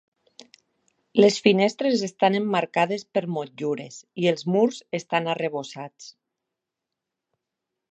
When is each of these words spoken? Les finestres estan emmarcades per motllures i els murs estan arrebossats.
Les 1.23 1.35
finestres 1.47 2.05
estan 2.07 2.37
emmarcades 2.39 3.05
per 3.17 3.23
motllures 3.37 3.99
i 4.23 4.27
els 4.33 4.47
murs 4.55 4.81
estan 5.01 5.31
arrebossats. 5.37 6.11